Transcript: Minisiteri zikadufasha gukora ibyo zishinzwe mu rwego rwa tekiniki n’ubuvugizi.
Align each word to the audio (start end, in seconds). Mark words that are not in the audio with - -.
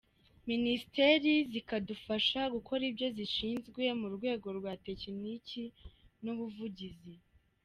Minisiteri 0.49 1.33
zikadufasha 1.51 2.39
gukora 2.55 2.81
ibyo 2.91 3.07
zishinzwe 3.17 3.83
mu 3.99 4.07
rwego 4.15 4.47
rwa 4.57 4.73
tekiniki 4.85 5.63
n’ubuvugizi. 6.23 7.13